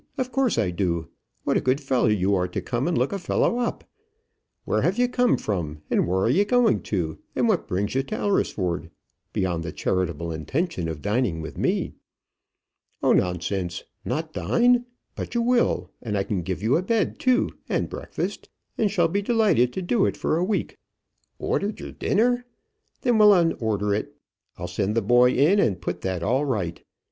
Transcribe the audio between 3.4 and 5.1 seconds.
up! Where have you